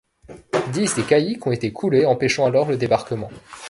Dix 0.73 0.95
des 0.95 1.03
caïques 1.03 1.45
ont 1.45 1.51
été 1.51 1.71
coulés, 1.71 2.07
empêchant 2.07 2.47
alors 2.47 2.67
le 2.67 2.75
débarquement. 2.75 3.29